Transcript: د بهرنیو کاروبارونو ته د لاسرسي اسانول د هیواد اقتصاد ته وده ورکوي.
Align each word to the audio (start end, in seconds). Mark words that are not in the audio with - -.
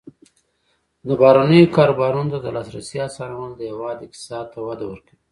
د 1.07 1.09
بهرنیو 1.21 1.73
کاروبارونو 1.77 2.31
ته 2.33 2.39
د 2.41 2.47
لاسرسي 2.55 2.97
اسانول 3.07 3.51
د 3.55 3.61
هیواد 3.71 3.97
اقتصاد 4.05 4.45
ته 4.53 4.59
وده 4.67 4.85
ورکوي. 4.87 5.19